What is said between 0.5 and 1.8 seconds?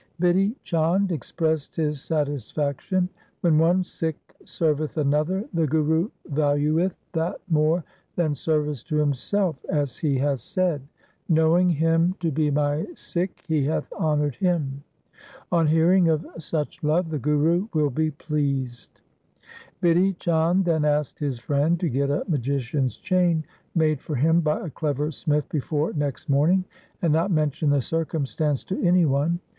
Chand expressed